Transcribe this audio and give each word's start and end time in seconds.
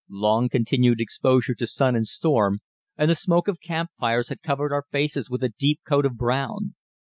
Long 0.09 0.49
continued 0.49 0.99
exposure 0.99 1.53
to 1.53 1.67
sun 1.67 1.95
and 1.95 2.07
storm 2.07 2.61
and 2.97 3.11
the 3.11 3.13
smoke 3.13 3.47
of 3.47 3.61
campfires 3.61 4.29
had 4.29 4.41
covered 4.41 4.73
our 4.73 4.85
faces 4.91 5.29
with 5.29 5.43
a 5.43 5.53
deep 5.59 5.81
coat 5.87 6.07
of 6.07 6.17
brown. 6.17 6.73